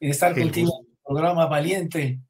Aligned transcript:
Estar 0.00 0.34
contigo 0.38 0.80
en 0.80 0.90
el 0.90 0.98
programa 1.04 1.46
Valiente. 1.46 2.20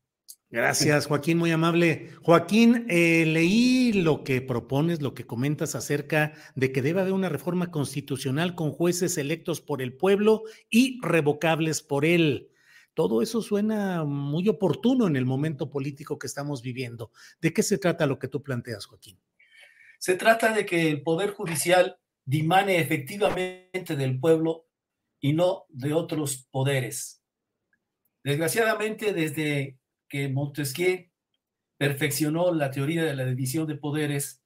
Gracias, 0.51 1.07
Joaquín, 1.07 1.37
muy 1.37 1.51
amable. 1.51 2.11
Joaquín, 2.23 2.87
eh, 2.89 3.27
leí 3.27 3.93
lo 3.93 4.25
que 4.25 4.41
propones, 4.41 5.03
lo 5.03 5.13
que 5.13 5.27
comentas 5.27 5.75
acerca 5.75 6.33
de 6.55 6.73
que 6.73 6.81
debe 6.81 7.03
haber 7.03 7.13
una 7.13 7.29
reforma 7.29 7.71
constitucional 7.71 8.55
con 8.55 8.73
jueces 8.73 9.19
electos 9.19 9.61
por 9.61 9.83
el 9.83 9.93
pueblo 9.93 10.45
y 10.71 10.99
revocables 11.03 11.83
por 11.83 12.07
él. 12.07 12.51
Todo 12.95 13.21
eso 13.21 13.43
suena 13.43 14.05
muy 14.05 14.49
oportuno 14.49 15.07
en 15.07 15.17
el 15.17 15.27
momento 15.27 15.69
político 15.69 16.19
que 16.19 16.27
estamos 16.27 16.63
viviendo. 16.63 17.13
¿De 17.43 17.53
qué 17.53 17.63
se 17.63 17.77
trata 17.77 18.07
lo 18.07 18.19
que 18.19 18.29
tú 18.29 18.43
planteas, 18.43 18.87
Joaquín? 18.87 19.21
Se 19.99 20.15
trata 20.15 20.55
de 20.55 20.65
que 20.65 20.89
el 20.89 21.03
Poder 21.03 21.33
Judicial 21.33 21.99
dimane 22.25 22.81
efectivamente 22.81 23.97
del 23.97 24.19
pueblo 24.19 24.67
y 25.21 25.35
no 25.35 25.67
de 25.69 25.93
otros 25.93 26.49
poderes 26.51 27.18
Desgraciadamente, 28.29 29.15
desde 29.15 29.79
que 30.07 30.29
Montesquieu 30.29 31.09
perfeccionó 31.79 32.53
la 32.53 32.71
teoría 32.71 33.03
de 33.03 33.17
la 33.17 33.25
división 33.25 33.67
de 33.67 33.77
poderes, 33.77 34.43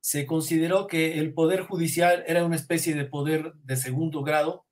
se 0.00 0.24
consideró 0.24 0.86
que 0.86 1.18
el 1.18 1.34
poder 1.34 1.60
judicial 1.60 2.24
era 2.26 2.46
una 2.46 2.56
especie 2.56 2.94
de 2.94 3.04
poder 3.04 3.52
de 3.56 3.76
segundo 3.76 4.22
grado 4.22 4.64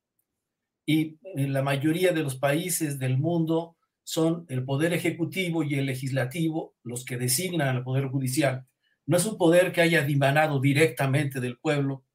y 0.87 1.19
en 1.35 1.53
la 1.53 1.61
mayoría 1.61 2.15
de 2.15 2.23
los 2.23 2.37
países 2.37 2.99
del 2.99 3.19
mundo 3.19 3.77
son 4.05 4.47
el 4.49 4.65
poder 4.65 4.95
ejecutivo 4.95 5.63
y 5.63 5.75
el 5.75 5.85
legislativo 5.85 6.75
los 6.83 7.05
que 7.05 7.19
designan 7.19 7.77
al 7.77 7.85
poder 7.85 8.07
judicial. 8.07 8.65
No 9.05 9.19
es 9.19 9.27
un 9.27 9.37
poder 9.37 9.71
que 9.71 9.83
haya 9.83 10.01
dimanado 10.01 10.61
directamente 10.61 11.41
del 11.41 11.59
pueblo 11.59 12.07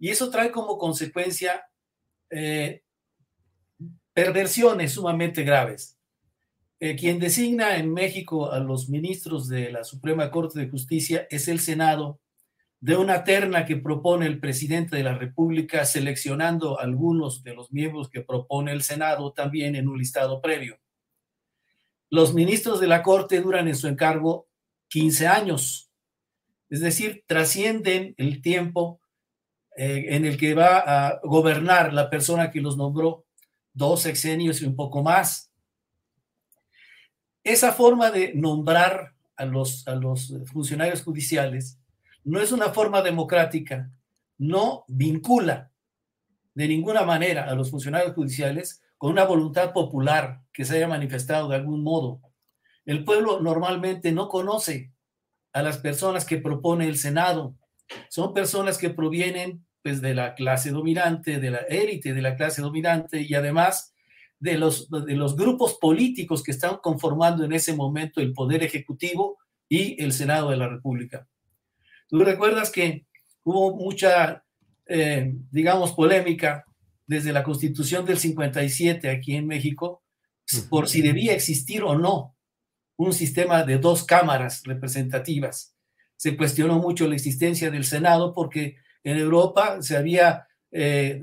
y 0.00 0.08
eso 0.08 0.28
trae 0.28 0.50
como 0.50 0.76
consecuencia 0.76 1.62
eh, 2.30 2.82
perversiones 4.14 4.92
sumamente 4.92 5.42
graves. 5.42 5.98
Eh, 6.80 6.96
quien 6.96 7.18
designa 7.18 7.76
en 7.76 7.92
México 7.92 8.50
a 8.50 8.60
los 8.60 8.88
ministros 8.88 9.48
de 9.48 9.70
la 9.70 9.84
Suprema 9.84 10.30
Corte 10.30 10.60
de 10.60 10.68
Justicia 10.68 11.26
es 11.30 11.48
el 11.48 11.60
Senado, 11.60 12.20
de 12.80 12.96
una 12.96 13.24
terna 13.24 13.64
que 13.64 13.76
propone 13.76 14.26
el 14.26 14.38
presidente 14.38 14.96
de 14.96 15.02
la 15.02 15.14
República, 15.14 15.84
seleccionando 15.84 16.78
algunos 16.78 17.42
de 17.42 17.54
los 17.54 17.72
miembros 17.72 18.10
que 18.10 18.20
propone 18.20 18.72
el 18.72 18.82
Senado 18.82 19.32
también 19.32 19.74
en 19.74 19.88
un 19.88 19.98
listado 19.98 20.40
previo. 20.42 20.78
Los 22.10 22.34
ministros 22.34 22.80
de 22.80 22.86
la 22.86 23.02
Corte 23.02 23.40
duran 23.40 23.68
en 23.68 23.74
su 23.74 23.88
encargo 23.88 24.48
15 24.88 25.26
años, 25.26 25.90
es 26.68 26.80
decir, 26.80 27.24
trascienden 27.26 28.14
el 28.18 28.42
tiempo 28.42 29.00
eh, 29.76 30.06
en 30.10 30.24
el 30.24 30.36
que 30.36 30.54
va 30.54 30.78
a 30.78 31.20
gobernar 31.22 31.92
la 31.94 32.10
persona 32.10 32.50
que 32.50 32.60
los 32.60 32.76
nombró 32.76 33.24
dos 33.74 34.02
sexenios 34.02 34.62
y 34.62 34.64
un 34.64 34.76
poco 34.76 35.02
más. 35.02 35.50
Esa 37.42 37.72
forma 37.72 38.10
de 38.10 38.32
nombrar 38.34 39.14
a 39.36 39.44
los, 39.44 39.86
a 39.86 39.96
los 39.96 40.32
funcionarios 40.50 41.02
judiciales 41.02 41.78
no 42.22 42.40
es 42.40 42.52
una 42.52 42.70
forma 42.70 43.02
democrática, 43.02 43.90
no 44.38 44.84
vincula 44.88 45.70
de 46.54 46.68
ninguna 46.68 47.02
manera 47.02 47.44
a 47.44 47.54
los 47.54 47.70
funcionarios 47.70 48.14
judiciales 48.14 48.82
con 48.96 49.10
una 49.10 49.24
voluntad 49.24 49.72
popular 49.72 50.40
que 50.52 50.64
se 50.64 50.76
haya 50.76 50.88
manifestado 50.88 51.48
de 51.48 51.56
algún 51.56 51.82
modo. 51.82 52.20
El 52.86 53.04
pueblo 53.04 53.40
normalmente 53.40 54.12
no 54.12 54.28
conoce 54.28 54.92
a 55.52 55.62
las 55.62 55.78
personas 55.78 56.24
que 56.24 56.38
propone 56.38 56.88
el 56.88 56.96
Senado. 56.96 57.54
Son 58.08 58.32
personas 58.32 58.78
que 58.78 58.90
provienen 58.90 59.66
pues, 59.84 60.00
de 60.00 60.14
la 60.14 60.34
clase 60.34 60.70
dominante, 60.70 61.38
de 61.38 61.50
la 61.50 61.58
élite 61.58 62.14
de 62.14 62.22
la 62.22 62.36
clase 62.36 62.62
dominante 62.62 63.20
y 63.20 63.34
además 63.34 63.94
de 64.40 64.56
los, 64.56 64.88
de 64.88 65.14
los 65.14 65.36
grupos 65.36 65.74
políticos 65.74 66.42
que 66.42 66.52
están 66.52 66.78
conformando 66.78 67.44
en 67.44 67.52
ese 67.52 67.74
momento 67.74 68.22
el 68.22 68.32
Poder 68.32 68.62
Ejecutivo 68.62 69.36
y 69.68 70.02
el 70.02 70.14
Senado 70.14 70.48
de 70.48 70.56
la 70.56 70.68
República. 70.70 71.28
Tú 72.08 72.18
recuerdas 72.20 72.70
que 72.70 73.04
hubo 73.42 73.76
mucha, 73.76 74.42
eh, 74.86 75.34
digamos, 75.50 75.92
polémica 75.92 76.64
desde 77.06 77.32
la 77.32 77.44
Constitución 77.44 78.06
del 78.06 78.18
57 78.18 79.10
aquí 79.10 79.36
en 79.36 79.46
México 79.46 80.02
por 80.70 80.88
si 80.88 81.02
debía 81.02 81.34
existir 81.34 81.82
o 81.82 81.98
no 81.98 82.34
un 82.96 83.12
sistema 83.12 83.64
de 83.64 83.76
dos 83.76 84.04
cámaras 84.04 84.62
representativas. 84.64 85.76
Se 86.16 86.38
cuestionó 86.38 86.78
mucho 86.78 87.06
la 87.06 87.16
existencia 87.16 87.70
del 87.70 87.84
Senado 87.84 88.32
porque 88.32 88.76
en 89.04 89.18
Europa 89.18 89.80
se 89.80 89.96
había 89.96 90.48
eh, 90.72 91.20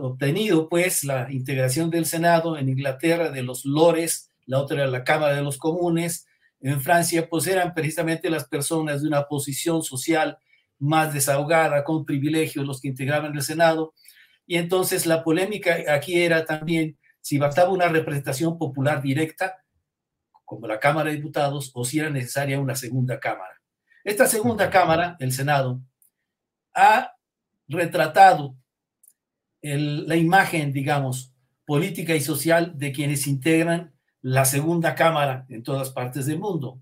obtenido 0.00 0.68
pues 0.68 1.04
la 1.04 1.32
integración 1.32 1.88
del 1.88 2.04
Senado, 2.04 2.58
en 2.58 2.68
Inglaterra 2.68 3.30
de 3.30 3.42
los 3.42 3.64
lores, 3.64 4.30
la 4.44 4.58
otra 4.58 4.82
era 4.82 4.90
la 4.90 5.04
Cámara 5.04 5.34
de 5.34 5.42
los 5.42 5.56
Comunes, 5.56 6.26
en 6.60 6.80
Francia 6.80 7.28
pues 7.28 7.46
eran 7.46 7.72
precisamente 7.72 8.28
las 8.28 8.46
personas 8.46 9.00
de 9.00 9.08
una 9.08 9.26
posición 9.26 9.82
social 9.82 10.38
más 10.78 11.14
desahogada, 11.14 11.84
con 11.84 12.04
privilegios, 12.04 12.66
los 12.66 12.80
que 12.80 12.88
integraban 12.88 13.34
el 13.34 13.42
Senado. 13.42 13.94
Y 14.46 14.56
entonces 14.56 15.06
la 15.06 15.22
polémica 15.24 15.76
aquí 15.88 16.22
era 16.22 16.44
también 16.44 16.98
si 17.20 17.38
bastaba 17.38 17.70
una 17.70 17.88
representación 17.88 18.58
popular 18.58 19.00
directa, 19.00 19.64
como 20.44 20.66
la 20.66 20.78
Cámara 20.78 21.08
de 21.08 21.16
Diputados, 21.16 21.70
o 21.74 21.84
si 21.84 21.98
era 21.98 22.10
necesaria 22.10 22.60
una 22.60 22.76
segunda 22.76 23.18
Cámara. 23.18 23.62
Esta 24.04 24.26
segunda 24.26 24.68
Cámara, 24.68 25.16
el 25.20 25.32
Senado, 25.32 25.80
ha 26.74 27.16
retratado 27.68 28.56
la 29.62 30.16
imagen, 30.16 30.72
digamos, 30.72 31.32
política 31.64 32.14
y 32.14 32.20
social 32.20 32.76
de 32.76 32.92
quienes 32.92 33.26
integran 33.26 33.94
la 34.20 34.44
segunda 34.44 34.94
Cámara 34.94 35.46
en 35.48 35.62
todas 35.62 35.90
partes 35.90 36.26
del 36.26 36.38
mundo. 36.38 36.80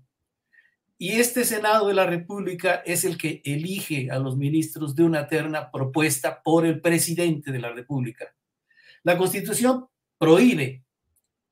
Y 0.97 1.13
este 1.13 1.43
Senado 1.43 1.87
de 1.87 1.93
la 1.93 2.05
República 2.05 2.75
es 2.85 3.03
el 3.03 3.17
que 3.17 3.41
elige 3.45 4.11
a 4.11 4.19
los 4.19 4.37
ministros 4.37 4.95
de 4.95 5.03
una 5.03 5.27
terna 5.27 5.71
propuesta 5.71 6.41
por 6.41 6.65
el 6.65 6.81
presidente 6.81 7.51
de 7.51 7.59
la 7.59 7.71
República. 7.71 8.33
La 9.03 9.17
Constitución 9.17 9.87
prohíbe 10.17 10.85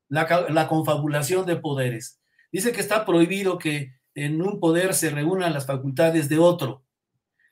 la, 0.07 0.45
la 0.49 0.67
confabulación 0.67 1.45
de 1.45 1.57
poderes. 1.57 2.21
Dice 2.51 2.71
que 2.71 2.81
está 2.81 3.05
prohibido 3.05 3.57
que 3.57 3.93
en 4.15 4.41
un 4.41 4.59
poder 4.59 4.93
se 4.93 5.09
reúnan 5.09 5.53
las 5.53 5.65
facultades 5.65 6.29
de 6.29 6.37
otro. 6.37 6.83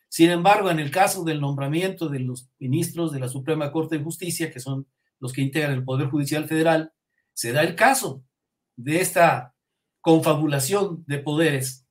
Sin 0.10 0.32
embargo, 0.32 0.72
en 0.72 0.80
el 0.80 0.90
caso 0.92 1.24
del 1.24 1.40
nombramiento 1.40 2.10
de 2.10 2.20
los 2.20 2.50
ministros 2.58 3.12
de 3.12 3.20
la 3.20 3.30
Suprema 3.30 3.72
Corte 3.72 3.98
de 3.98 4.04
Justicia, 4.04 4.52
que 4.52 4.60
son 4.60 4.88
los 5.20 5.32
que 5.32 5.42
integran 5.42 5.74
el 5.74 5.84
Poder 5.84 6.10
Judicial 6.10 6.48
Federal, 6.48 6.92
se 7.34 7.52
da 7.52 7.62
el 7.62 7.76
caso 7.76 8.24
de 8.76 9.02
esta 9.02 9.56
confabulación 10.02 11.04
de 11.08 11.20
poderes 11.20 11.86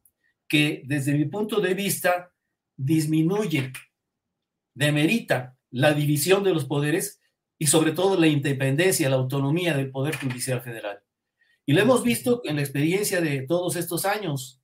que 0.48 0.82
desde 0.86 1.12
mi 1.12 1.26
punto 1.26 1.60
de 1.60 1.74
vista 1.74 2.32
disminuye, 2.76 3.72
demerita 4.74 5.56
la 5.70 5.92
división 5.92 6.42
de 6.42 6.54
los 6.54 6.64
poderes 6.64 7.20
y 7.58 7.66
sobre 7.66 7.92
todo 7.92 8.18
la 8.18 8.26
independencia, 8.26 9.10
la 9.10 9.16
autonomía 9.16 9.76
del 9.76 9.90
Poder 9.90 10.16
Judicial 10.16 10.60
Federal. 10.62 11.00
Y 11.66 11.72
lo 11.72 11.82
hemos 11.82 12.02
visto 12.02 12.40
en 12.44 12.56
la 12.56 12.62
experiencia 12.62 13.20
de 13.20 13.42
todos 13.42 13.76
estos 13.76 14.06
años, 14.06 14.57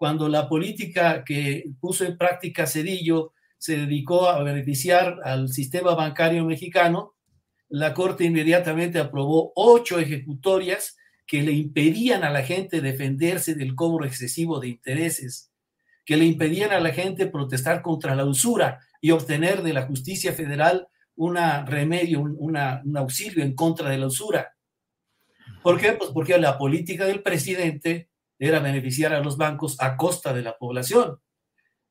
cuando 0.00 0.30
la 0.30 0.48
política 0.48 1.24
que 1.24 1.72
puso 1.78 2.06
en 2.06 2.16
práctica 2.16 2.66
Cedillo 2.66 3.34
se 3.58 3.76
dedicó 3.76 4.30
a 4.30 4.42
beneficiar 4.42 5.18
al 5.24 5.50
sistema 5.50 5.94
bancario 5.94 6.42
mexicano, 6.46 7.12
la 7.68 7.92
Corte 7.92 8.24
inmediatamente 8.24 8.98
aprobó 8.98 9.52
ocho 9.54 9.98
ejecutorias 9.98 10.96
que 11.26 11.42
le 11.42 11.52
impedían 11.52 12.24
a 12.24 12.30
la 12.30 12.42
gente 12.42 12.80
defenderse 12.80 13.54
del 13.54 13.74
cobro 13.74 14.06
excesivo 14.06 14.58
de 14.58 14.68
intereses, 14.68 15.52
que 16.06 16.16
le 16.16 16.24
impedían 16.24 16.72
a 16.72 16.80
la 16.80 16.94
gente 16.94 17.26
protestar 17.26 17.82
contra 17.82 18.14
la 18.14 18.24
usura 18.24 18.80
y 19.02 19.10
obtener 19.10 19.60
de 19.62 19.74
la 19.74 19.82
justicia 19.82 20.32
federal 20.32 20.88
un 21.14 21.36
remedio, 21.66 22.22
un 22.22 22.56
auxilio 22.96 23.44
en 23.44 23.54
contra 23.54 23.90
de 23.90 23.98
la 23.98 24.06
usura. 24.06 24.56
¿Por 25.62 25.78
qué? 25.78 25.92
Pues 25.92 26.08
porque 26.08 26.38
la 26.38 26.56
política 26.56 27.04
del 27.04 27.22
presidente 27.22 28.08
era 28.40 28.58
beneficiar 28.58 29.12
a 29.12 29.20
los 29.20 29.36
bancos 29.36 29.76
a 29.80 29.96
costa 29.96 30.32
de 30.32 30.42
la 30.42 30.56
población. 30.56 31.20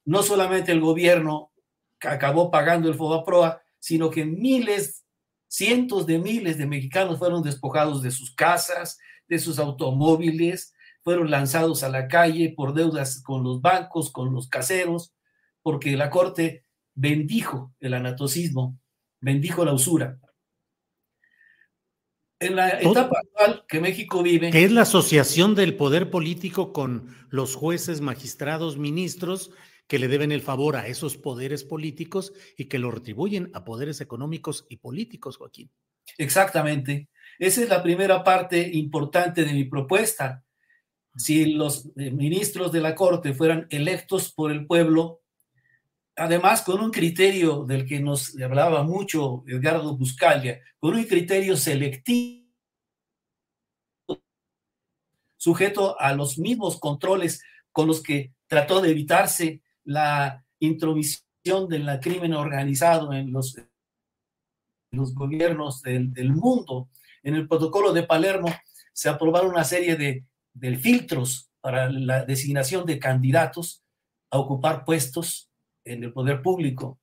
No 0.04 0.24
solamente 0.24 0.72
el 0.72 0.82
gobierno 0.82 1.54
acabó 2.02 2.50
pagando 2.50 2.90
el 2.90 2.96
FOBAPROA, 2.96 3.62
sino 3.78 4.10
que 4.10 4.26
miles, 4.26 5.06
cientos 5.48 6.08
de 6.08 6.18
miles 6.18 6.58
de 6.58 6.66
mexicanos 6.66 7.20
fueron 7.20 7.44
despojados 7.44 8.02
de 8.02 8.10
sus 8.10 8.34
casas, 8.34 8.98
de 9.28 9.38
sus 9.38 9.60
automóviles, 9.60 10.74
fueron 11.04 11.30
lanzados 11.30 11.84
a 11.84 11.90
la 11.90 12.08
calle 12.08 12.54
por 12.58 12.74
deudas 12.74 13.22
con 13.22 13.44
los 13.44 13.62
bancos, 13.62 14.12
con 14.12 14.34
los 14.34 14.50
caseros, 14.50 15.14
porque 15.62 15.96
la 15.96 16.10
Corte 16.10 16.66
bendijo 16.96 17.74
el 17.80 17.94
anatocismo, 17.94 18.80
bendijo 19.22 19.64
la 19.66 19.74
usura. 19.74 20.20
En 22.40 22.56
la 22.56 22.70
etapa 22.70 23.20
actual 23.20 23.66
que 23.68 23.82
México 23.82 24.24
vive. 24.24 24.50
Que 24.52 24.64
es 24.64 24.72
la 24.72 24.84
asociación 24.84 25.56
del 25.56 25.76
poder 25.76 26.10
político 26.10 26.72
con 26.72 27.16
los 27.30 27.56
jueces, 27.56 28.00
magistrados, 28.00 28.78
ministros 28.78 29.52
que 29.88 30.00
le 30.00 30.08
deben 30.08 30.32
el 30.32 30.42
favor 30.42 30.76
a 30.76 30.88
esos 30.88 31.18
poderes 31.18 31.64
políticos 31.64 32.32
y 32.56 32.66
que 32.66 32.80
lo 32.80 32.92
retribuyen 32.92 33.50
a 33.54 33.66
poderes 33.66 34.02
económicos 34.02 34.66
y 34.70 34.78
políticos, 34.78 35.38
Joaquín. 35.38 35.72
Exactamente. 36.18 37.10
Esa 37.40 37.64
es 37.64 37.70
la 37.70 37.82
primera 37.82 38.24
parte 38.24 38.70
importante 38.74 39.44
de 39.44 39.54
mi 39.54 39.64
propuesta. 39.66 40.44
Si 41.16 41.54
los 41.54 41.88
eh, 41.98 42.12
ministros 42.12 42.72
de 42.72 42.82
la 42.82 42.96
Corte 42.96 43.34
fueran 43.34 43.68
electos 43.70 44.32
por 44.32 44.52
el 44.52 44.66
pueblo, 44.68 45.19
además 46.20 46.62
con 46.62 46.82
un 46.82 46.92
criterio 46.92 47.64
del 47.64 47.88
que 47.88 48.02
nos 48.02 48.38
hablaba 48.42 48.84
mucho 48.84 49.44
Edgardo 49.48 49.96
Buscalia, 49.96 50.60
con 50.78 50.94
un 50.94 51.04
criterio 51.06 51.56
selectivo, 51.56 52.46
sujeto 55.38 56.00
a 56.00 56.14
los 56.14 56.38
mismos 56.38 56.78
controles 56.78 57.42
con 57.72 57.88
los 57.88 58.04
que 58.04 58.34
trató 58.48 58.82
de 58.82 58.92
evitarse 58.92 59.62
la 59.86 60.44
intromisión 60.60 61.70
del 61.70 62.00
crimen 62.02 62.34
organizado 62.34 63.14
en 63.14 63.32
los, 63.32 63.56
los 64.92 65.16
gobiernos 65.16 65.82
del, 65.82 66.12
del, 66.12 66.34
mundo. 66.34 66.90
En 67.24 67.36
el 67.36 67.48
protocolo 67.48 67.94
de 67.94 68.04
Palermo 68.04 68.54
se 68.92 69.08
aprobaron 69.08 69.52
una 69.52 69.64
serie 69.64 69.96
de, 69.96 70.26
de 70.54 70.78
filtros 70.78 71.50
para 71.62 71.90
la 71.90 72.26
designación 72.26 72.86
de 72.86 73.00
candidatos 73.00 73.82
a 74.30 74.38
ocupar 74.40 74.84
puestos 74.84 75.49
en 75.92 76.04
el 76.04 76.14
poder 76.14 76.42
público. 76.42 77.00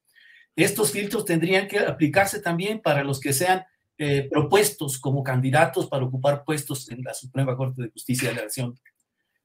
Estos 0.55 0.91
filtros 0.91 1.25
tendrían 1.25 1.69
que 1.69 1.79
aplicarse 1.79 2.41
también 2.41 2.81
para 2.81 3.05
los 3.05 3.21
que 3.21 3.33
sean 3.33 3.65
eh, 3.99 4.29
propuestos 4.31 4.99
como 4.99 5.23
candidatos 5.23 5.87
para 5.87 6.05
ocupar 6.05 6.45
puestos 6.45 6.91
en 6.91 7.03
la 7.03 7.15
Suprema 7.15 7.57
Corte 7.57 7.83
de 7.83 7.91
Justicia 7.91 8.31
de 8.31 8.37
la 8.37 8.43
Nación. 8.45 8.79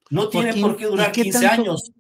No 0.09 0.29
tienen 0.29 0.59
por 0.61 0.75
qué 0.75 0.85
durar 0.85 1.11
15 1.11 1.47
años. 1.47 1.91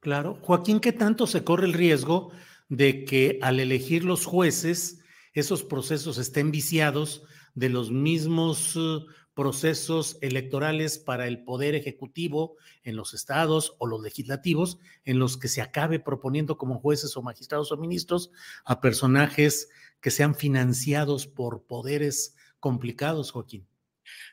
Claro, 0.00 0.38
Joaquín, 0.42 0.80
¿qué 0.80 0.92
tanto 0.92 1.26
se 1.26 1.44
corre 1.44 1.66
el 1.66 1.72
riesgo 1.72 2.30
de 2.68 3.04
que 3.04 3.38
al 3.42 3.58
elegir 3.58 4.04
los 4.04 4.24
jueces, 4.24 5.00
esos 5.34 5.64
procesos 5.64 6.18
estén 6.18 6.50
viciados 6.50 7.24
de 7.54 7.68
los 7.68 7.90
mismos 7.90 8.76
uh, 8.76 9.06
procesos 9.34 10.18
electorales 10.20 10.98
para 10.98 11.26
el 11.26 11.44
poder 11.44 11.74
ejecutivo 11.74 12.56
en 12.82 12.96
los 12.96 13.14
estados 13.14 13.74
o 13.78 13.86
los 13.86 14.02
legislativos 14.02 14.78
en 15.04 15.18
los 15.18 15.38
que 15.38 15.48
se 15.48 15.62
acabe 15.62 15.98
proponiendo 15.98 16.58
como 16.58 16.78
jueces 16.78 17.16
o 17.16 17.22
magistrados 17.22 17.72
o 17.72 17.76
ministros 17.76 18.30
a 18.64 18.80
personajes 18.80 19.68
que 20.00 20.10
sean 20.10 20.34
financiados 20.34 21.26
por 21.26 21.64
poderes 21.64 22.36
complicados, 22.58 23.30
Joaquín. 23.30 23.66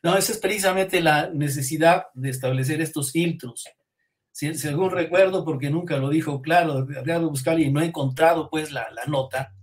No, 0.03 0.17
esa 0.17 0.33
es 0.33 0.39
precisamente 0.39 1.01
la 1.01 1.29
necesidad 1.29 2.07
de 2.13 2.29
establecer 2.29 2.81
estos 2.81 3.11
filtros. 3.11 3.65
según 4.31 4.91
recuerdo, 4.91 5.45
porque 5.45 5.69
nunca 5.69 5.97
lo 5.97 6.09
dijo 6.09 6.41
claro, 6.41 6.85
habría 6.97 7.19
buscar 7.19 7.59
y 7.59 7.71
no 7.71 7.81
he 7.81 7.85
encontrado 7.85 8.49
pues 8.49 8.71
la, 8.71 8.89
la 8.91 9.05
nota, 9.05 9.55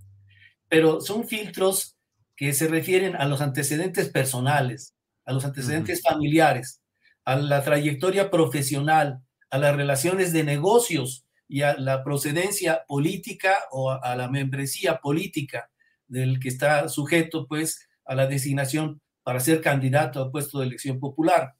pero 0.69 1.01
son 1.01 1.27
filtros 1.27 1.94
que 2.37 2.53
se 2.53 2.69
refieren 2.69 3.17
a 3.17 3.27
los 3.27 3.41
antecedentes 3.41 4.09
personales, 4.09 4.95
a 5.25 5.33
los 5.33 5.45
antecedentes 5.45 6.03
familiares, 6.03 6.81
a 7.25 7.37
la 7.37 7.63
trayectoria 7.63 8.31
profesional, 8.31 9.21
a 9.51 9.59
las 9.59 9.77
relaciones 9.77 10.33
de 10.33 10.45
negocios 10.45 11.25
y 11.49 11.63
a 11.63 11.77
la 11.77 12.03
procedencia 12.03 12.85
política 12.87 13.57
o 13.71 13.91
a, 13.91 14.17
la 14.17 14.29
membresía 14.29 14.99
política 14.99 15.71
del 16.07 16.41
que 16.41 16.49
está 16.49 16.89
sujeto, 16.89 17.47
pues, 17.47 17.89
a 18.05 18.15
la 18.15 18.27
designación 18.27 19.01
para 19.23 19.41
ser 19.41 19.61
candidato 19.61 20.21
a 20.21 20.31
puesto 20.31 20.59
de 20.59 20.67
elección 20.67 20.99
popular. 21.01 21.55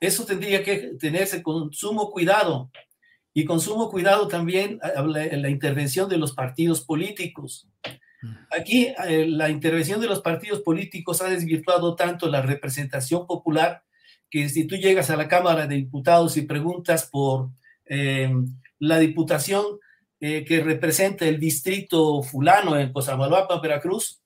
Eso 0.00 0.24
tendría 0.24 0.64
que 0.64 0.94
tenerse 0.98 1.42
con 1.42 1.72
sumo 1.72 2.10
cuidado 2.10 2.70
y 3.34 3.44
con 3.44 3.60
sumo 3.60 3.90
cuidado 3.90 4.26
también 4.26 4.80
en 4.82 5.42
la 5.42 5.48
intervención 5.48 6.08
de 6.08 6.18
los 6.18 6.32
partidos 6.32 6.80
políticos. 6.80 7.68
Aquí 8.50 8.88
eh, 9.06 9.26
la 9.28 9.48
intervención 9.48 10.00
de 10.00 10.08
los 10.08 10.20
partidos 10.20 10.60
políticos 10.62 11.22
ha 11.22 11.28
desvirtuado 11.28 11.94
tanto 11.94 12.28
la 12.28 12.42
representación 12.42 13.26
popular 13.26 13.82
que 14.30 14.48
si 14.48 14.66
tú 14.66 14.76
llegas 14.76 15.10
a 15.10 15.16
la 15.16 15.28
Cámara 15.28 15.66
de 15.66 15.76
Diputados 15.76 16.36
y 16.36 16.42
preguntas 16.42 17.08
por 17.10 17.50
em, 17.86 18.46
la 18.78 18.98
diputación 18.98 19.64
eh, 20.20 20.44
que 20.44 20.60
representa 20.60 21.26
el 21.26 21.38
distrito 21.38 22.22
fulano 22.22 22.76
en 22.76 22.92
Cosamaloapan, 22.92 23.60
Veracruz, 23.60 24.20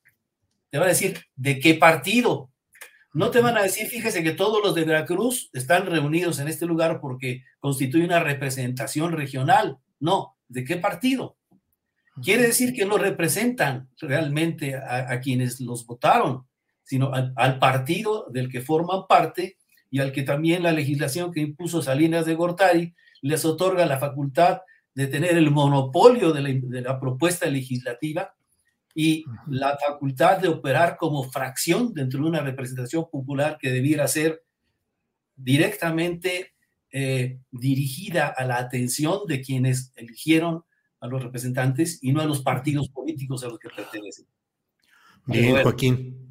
te 0.71 0.79
va 0.79 0.87
a 0.87 0.89
decir 0.89 1.21
de 1.37 1.61
qué 1.61 1.75
partido. 1.75 2.51
No 3.13 3.31
te 3.31 3.43
van 3.43 3.59
a 3.59 3.63
decir, 3.63 3.87
fíjese 3.89 4.23
que 4.23 4.33
todos 4.33 4.63
los 4.65 4.75
de 4.75 4.85
Veracruz 4.85 5.51
están 5.53 5.85
reunidos 5.85 6.39
en 6.39 6.49
este 6.49 6.65
lugar 6.65 6.99
porque 7.01 7.45
constituye 7.61 8.07
una 8.07 8.21
representación 8.21 9.13
regional. 9.13 9.77
No, 10.01 10.39
¿de 10.49 10.65
qué 10.65 10.77
partido? 10.79 11.37
Quiere 12.21 12.43
decir 12.43 12.75
que 12.75 12.85
no 12.85 12.99
representan 12.99 13.89
realmente 14.01 14.75
a, 14.77 15.19
quienes 15.21 15.61
los 15.61 15.87
votaron, 15.87 16.47
sino 16.83 17.13
al, 17.13 17.59
partido 17.59 18.27
del 18.31 18.51
que 18.51 18.61
forman 18.61 19.07
parte 19.09 19.57
y 19.91 20.01
al 20.01 20.13
que 20.13 20.23
también 20.23 20.63
la 20.63 20.73
legislación 20.73 21.33
que 21.33 21.41
impuso 21.41 21.81
Salinas 21.81 22.27
de 22.27 22.35
Gortari 22.35 22.95
les 23.23 23.45
otorga 23.45 23.87
la 23.87 23.99
facultad 23.99 24.61
de 24.95 25.07
tener 25.07 25.39
el 25.39 25.51
monopolio 25.51 26.33
de 26.33 26.43
la, 26.43 26.51
de 26.53 26.81
la 26.83 27.01
propuesta 27.01 27.47
legislativa 27.47 28.35
y 28.95 29.25
la 29.49 29.79
facultad 29.79 30.39
de 30.39 30.49
operar 30.49 30.97
como 30.99 31.25
fracción 31.31 31.95
dentro 31.95 32.21
de 32.21 32.29
una 32.29 32.41
representación 32.41 33.09
popular 33.11 33.57
que 33.59 33.71
debiera 33.71 34.07
ser 34.07 34.43
directamente 35.35 36.53
eh, 36.91 37.39
dirigida 37.51 38.27
a 38.27 38.45
la 38.45 38.59
atención 38.59 39.21
de 39.27 39.41
quienes 39.41 39.93
eligieron 39.97 40.65
a 41.03 41.09
los 41.09 41.23
representantes 41.23 41.99
y 42.01 42.13
no 42.13 42.21
a 42.21 42.27
los 42.27 42.43
partidos 42.43 42.89
políticos 42.89 43.43
a 43.45 43.49
los 43.49 43.59
que 43.59 43.69
pertenecen. 43.69 44.25
Bien, 45.27 45.61
Joaquín. 45.63 46.29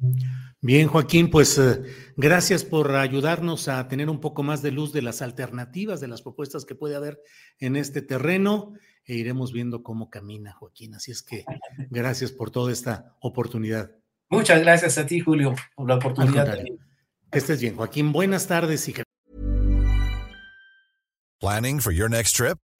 Bien, 0.62 0.88
Joaquín, 0.88 1.30
pues 1.30 1.58
eh, 1.58 1.82
gracias 2.16 2.64
por 2.64 2.94
ayudarnos 2.94 3.68
a 3.68 3.86
tener 3.88 4.08
un 4.08 4.20
poco 4.20 4.42
más 4.42 4.62
de 4.62 4.70
luz 4.70 4.92
de 4.92 5.02
las 5.02 5.20
alternativas, 5.20 6.00
de 6.00 6.08
las 6.08 6.22
propuestas 6.22 6.64
que 6.64 6.74
puede 6.74 6.96
haber 6.96 7.20
en 7.58 7.76
este 7.76 8.00
terreno 8.00 8.72
e 9.04 9.14
iremos 9.14 9.52
viendo 9.52 9.82
cómo 9.82 10.08
camina, 10.08 10.52
Joaquín. 10.52 10.94
Así 10.94 11.10
es 11.10 11.22
que 11.22 11.44
gracias 11.90 12.32
por 12.32 12.50
toda 12.50 12.72
esta 12.72 13.16
oportunidad. 13.20 13.90
Muchas 14.30 14.62
gracias 14.62 14.96
a 14.96 15.04
ti, 15.04 15.20
Julio, 15.20 15.54
por 15.74 15.88
la 15.88 15.96
oportunidad. 15.96 16.64
Que 17.30 17.38
estés 17.38 17.60
bien, 17.60 17.76
Joaquín. 17.76 18.12
Buenas 18.12 18.46
tardes 18.46 18.88
y 18.88 18.94
Planning 21.40 21.80
for 21.80 21.92
your 21.92 22.08
next 22.08 22.36
trip? 22.36 22.56